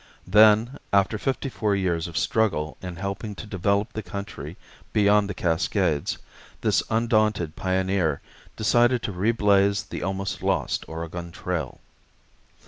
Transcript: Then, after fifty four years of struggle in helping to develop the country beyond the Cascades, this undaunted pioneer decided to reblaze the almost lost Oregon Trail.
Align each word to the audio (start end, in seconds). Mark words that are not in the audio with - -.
Then, 0.25 0.79
after 0.91 1.19
fifty 1.19 1.47
four 1.47 1.75
years 1.75 2.07
of 2.07 2.17
struggle 2.17 2.75
in 2.81 2.95
helping 2.95 3.35
to 3.35 3.45
develop 3.45 3.93
the 3.93 4.01
country 4.01 4.57
beyond 4.93 5.29
the 5.29 5.35
Cascades, 5.35 6.17
this 6.61 6.81
undaunted 6.89 7.55
pioneer 7.55 8.19
decided 8.55 9.03
to 9.03 9.11
reblaze 9.11 9.87
the 9.87 10.01
almost 10.01 10.41
lost 10.41 10.85
Oregon 10.87 11.31
Trail. 11.31 11.81